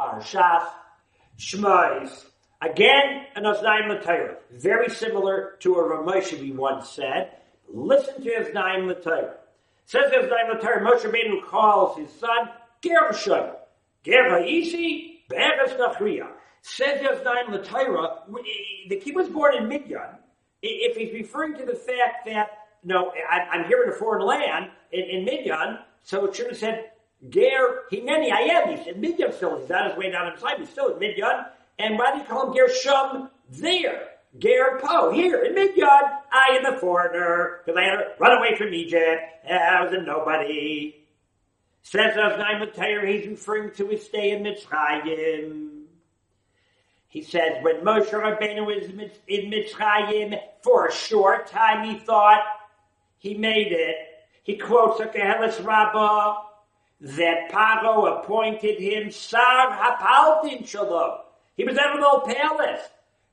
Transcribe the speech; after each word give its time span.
Parshas 0.00 0.66
Shmois. 1.38 2.24
Again, 2.62 3.26
an 3.36 3.44
Oznaim 3.44 3.88
L'Torah. 3.88 4.36
Very 4.50 4.88
similar 4.88 5.56
to 5.60 5.74
a 5.74 5.82
Ramosha 5.82 6.40
we 6.40 6.52
once 6.52 6.90
said. 6.90 7.32
Listen 7.68 8.22
to 8.22 8.30
Oznaim 8.30 8.86
L'Torah. 8.86 9.34
Says 9.84 10.10
Oznaim 10.12 10.54
L'Torah, 10.54 10.82
Moshe 10.82 11.02
Rabbeinu 11.02 11.44
calls 11.46 11.98
his 11.98 12.10
son 12.18 12.50
Gershom. 12.82 13.50
Ger 14.02 14.30
Ha'isi, 14.30 15.20
Be'eres 15.28 15.72
Nachriya. 15.72 16.28
Says 16.62 17.00
Oznaim 17.00 17.50
L'Torah, 17.50 18.22
the 18.88 18.96
kid 18.96 19.14
was 19.14 19.28
born 19.28 19.56
in 19.56 19.68
Midian. 19.68 20.16
If 20.62 20.96
he's 20.96 21.12
referring 21.12 21.56
to 21.56 21.64
the 21.64 21.74
fact 21.74 22.26
that, 22.26 22.48
no, 22.84 23.12
I'm 23.30 23.66
here 23.66 23.82
in 23.82 23.90
a 23.90 23.92
foreign 23.92 24.26
land, 24.26 24.70
in, 24.92 25.00
in 25.00 25.24
Midian, 25.24 25.78
so 26.02 26.26
it 26.26 26.34
should 26.34 26.48
have 26.48 26.58
said 26.58 26.90
Ger 27.28 27.82
Hineni 27.92 28.30
Ayem. 28.30 28.76
He 28.76 28.84
said 28.84 28.98
Midian 28.98 29.32
still. 29.32 29.60
He's 29.60 29.70
on 29.70 29.90
his 29.90 29.98
way 29.98 30.10
down 30.10 30.32
inside. 30.32 30.58
He's 30.58 30.70
still 30.70 30.94
in 30.94 30.98
Midian. 30.98 31.44
And 31.78 31.98
why 31.98 32.12
do 32.12 32.18
you 32.18 32.24
call 32.24 32.48
him 32.48 32.54
Gershom 32.54 33.30
there? 33.50 34.08
Ger 34.38 34.78
Po, 34.80 35.10
here 35.10 35.42
in 35.42 35.54
Midian. 35.54 35.88
I 35.88 36.58
am 36.58 36.72
a 36.72 36.78
foreigner 36.78 37.60
because 37.64 37.78
I 37.78 37.84
had 37.84 37.96
to 37.96 38.06
run 38.18 38.38
away 38.38 38.56
from 38.56 38.72
Egypt. 38.72 39.22
I 39.50 39.84
was 39.84 39.92
a 39.92 40.00
nobody. 40.00 40.96
Says 41.82 42.14
Oznaim 42.14 42.60
L'Torah, 42.60 43.08
he's 43.08 43.26
referring 43.26 43.72
to 43.72 43.88
his 43.88 44.04
stay 44.04 44.30
in 44.30 44.42
Mitzrayim. 44.42 45.80
He 47.08 47.22
says 47.22 47.62
when 47.62 47.80
Moshe 47.80 48.10
Rabbeinu 48.10 48.64
was 48.64 48.84
in 49.26 49.50
Mitzrayim 49.50 50.38
for 50.62 50.86
a 50.86 50.92
short 50.92 51.48
time, 51.48 51.84
he 51.84 51.98
thought 51.98 52.40
he 53.18 53.34
made 53.34 53.72
it. 53.72 53.96
He 54.44 54.56
quotes 54.56 55.00
a 55.00 55.06
Koheles 55.06 55.64
Rabbah 55.64 56.49
that 57.00 57.50
Paro 57.50 58.20
appointed 58.20 58.78
him 58.78 59.10
Sar 59.10 59.70
Hapaltin 59.70 60.66
Shalom. 60.66 61.18
He 61.56 61.64
was 61.64 61.78
old 61.78 62.24
palace. 62.24 62.80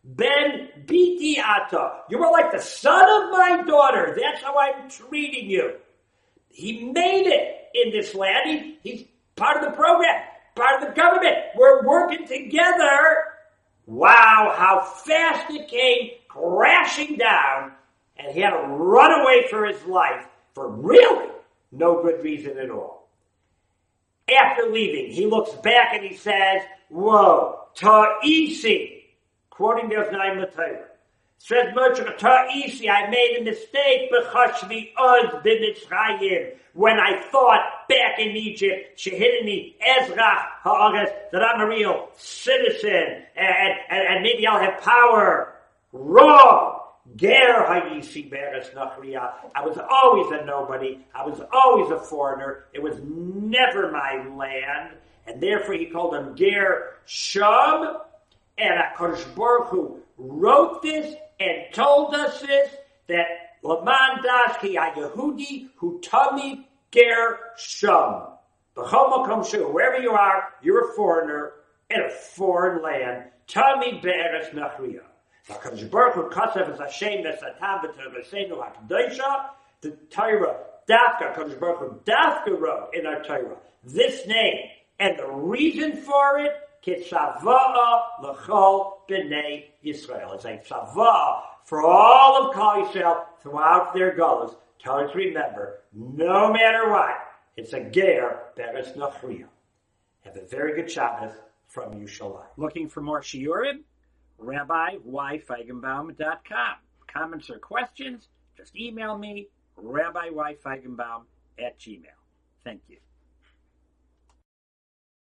Ben 0.03 0.69
Biti 0.85 1.37
Ata. 1.37 2.03
You 2.09 2.17
were 2.17 2.31
like 2.31 2.51
the 2.51 2.61
son 2.61 3.03
of 3.23 3.31
my 3.31 3.63
daughter. 3.67 4.17
That's 4.19 4.41
how 4.41 4.57
I'm 4.57 4.89
treating 4.89 5.49
you. 5.49 5.75
He 6.49 6.85
made 6.85 7.27
it 7.27 7.69
in 7.73 7.91
this 7.91 8.15
land. 8.15 8.49
He, 8.49 8.77
he's 8.83 9.05
part 9.35 9.57
of 9.57 9.69
the 9.69 9.75
program, 9.75 10.23
part 10.55 10.81
of 10.81 10.87
the 10.87 10.95
government. 10.95 11.35
We're 11.55 11.85
working 11.85 12.25
together. 12.25 13.17
Wow, 13.85 14.53
how 14.57 14.81
fast 14.81 15.51
it 15.51 15.67
came 15.67 16.11
crashing 16.29 17.17
down, 17.17 17.73
and 18.17 18.33
he 18.33 18.41
had 18.41 18.51
to 18.51 18.67
run 18.67 19.21
away 19.21 19.47
for 19.49 19.65
his 19.65 19.81
life 19.85 20.25
for 20.53 20.69
really 20.69 21.29
no 21.71 22.01
good 22.01 22.23
reason 22.23 22.57
at 22.57 22.69
all. 22.69 23.06
After 24.29 24.69
leaving, 24.69 25.11
he 25.11 25.25
looks 25.25 25.53
back 25.61 25.93
and 25.93 26.03
he 26.03 26.15
says, 26.15 26.61
Whoa, 26.89 27.59
ta'isi, 27.75 29.03
quoting 29.49 29.89
the 29.89 29.95
Oznaim 29.95 30.41
L'Torah. 30.41 30.83
Says 31.39 31.73
Moshe, 31.75 32.17
ta'isi, 32.17 32.89
I 32.89 33.09
made 33.09 33.37
a 33.39 33.43
mistake, 33.43 34.11
b'chashvi 34.11 34.91
uz 34.99 35.31
b'mitzrayim, 35.43 36.55
when 36.73 36.99
I 36.99 37.21
thought 37.31 37.87
back 37.87 38.19
in 38.19 38.35
Egypt, 38.35 38.99
shehidini 38.99 39.75
ezrach 39.81 40.45
ha'aretz, 40.63 41.11
that 41.31 41.43
I'm 41.43 41.61
a 41.61 41.67
real 41.67 42.09
citizen, 42.17 43.23
and, 43.35 43.73
and, 43.89 44.07
and 44.09 44.23
maybe 44.23 44.45
I'll 44.45 44.59
have 44.59 44.81
power. 44.81 45.53
Wrong! 45.93 46.86
Ger 47.15 47.65
Hayisi 47.67 48.29
Beres 48.29 48.73
Nachriya. 48.73 49.31
I 49.55 49.65
was 49.65 49.77
always 49.77 50.39
a 50.39 50.45
nobody. 50.45 50.99
I 51.15 51.25
was 51.25 51.41
always 51.51 51.91
a 51.91 51.99
foreigner. 51.99 52.65
It 52.73 52.81
was 52.81 52.99
never 53.03 53.91
my 53.91 54.27
land. 54.35 54.95
And 55.25 55.41
therefore 55.41 55.75
he 55.75 55.87
called 55.87 56.15
him 56.15 56.35
Ger 56.35 56.95
Shum. 57.05 57.97
And 58.57 58.73
HaKadosh 58.95 59.35
Baruch 59.35 59.67
Hu 59.69 59.99
wrote 60.17 60.81
this 60.81 61.15
and 61.39 61.73
told 61.73 62.15
us 62.15 62.41
this, 62.41 62.69
that 63.07 63.25
Laman 63.63 64.23
Das 64.23 64.57
Ki 64.59 64.75
Yehudi 64.75 65.69
Hu 65.77 66.01
Tami 66.01 66.65
Ger 66.91 67.39
Shum. 67.57 68.27
Wherever 68.75 69.97
you 69.97 70.11
are, 70.11 70.49
you're 70.61 70.91
a 70.91 70.95
foreigner 70.95 71.53
in 71.89 72.01
a 72.01 72.09
foreign 72.09 72.83
land. 72.83 73.25
Tami 73.47 74.03
Beres 74.03 74.51
Nachriya. 74.53 75.01
HaKadosh 75.49 75.89
Baruch 75.89 76.15
Hu 76.15 76.29
Kasev 76.29 76.73
is 76.73 76.79
Hashem 76.79 77.23
Nesatam 77.23 77.81
B'Torah 77.81 78.87
HaKadoshah. 78.89 79.49
The 79.81 79.91
Torah, 80.09 80.57
Dafka, 80.89 81.33
HaKadosh 81.33 81.59
Baruch 81.59 81.79
Hu 81.79 82.01
Dafka 82.05 82.59
wrote 82.59 82.89
in 82.93 83.05
our 83.05 83.23
Torah 83.23 83.57
this 83.83 84.27
name. 84.27 84.57
And 84.99 85.17
the 85.17 85.27
reason 85.27 85.95
for 85.95 86.39
it, 86.39 86.51
Kitzava'a 86.85 88.21
L'chol 88.23 88.93
B'nei 89.09 89.65
Yisrael. 89.85 90.35
It's 90.35 90.45
a 90.45 90.57
tzavah 90.57 91.41
for 91.63 91.85
all 91.85 92.49
of 92.49 92.55
Klal 92.55 92.85
Yisrael 92.85 93.23
throughout 93.41 93.93
their 93.93 94.15
goals. 94.15 94.55
Tell 94.79 94.97
us 94.97 95.15
remember, 95.15 95.79
no 95.93 96.51
matter 96.51 96.89
what, 96.89 97.15
it's 97.55 97.73
a 97.73 97.89
ger 97.89 98.39
beres 98.57 98.95
nachriya. 98.95 99.45
Have 100.21 100.37
a 100.37 100.45
very 100.45 100.75
good 100.75 100.91
Shabbos 100.91 101.31
from 101.67 101.93
Yushalayim. 101.93 102.45
Looking 102.57 102.89
for 102.89 103.01
more 103.01 103.21
shiurim? 103.21 103.79
RabbiYFeigenbaum.com. 104.41 106.75
Comments 107.11 107.49
or 107.49 107.59
questions? 107.59 108.27
Just 108.55 108.75
email 108.75 109.17
me, 109.17 109.47
RabbiYFeigenbaum 109.81 111.23
at 111.59 111.79
gmail. 111.79 112.05
Thank 112.63 112.81
you. 112.87 112.97